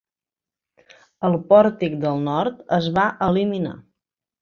El 1.29 1.37
pòrtic 1.53 1.99
del 2.07 2.27
nord 2.31 2.67
es 2.81 2.91
va 2.99 3.07
eliminar. 3.31 3.81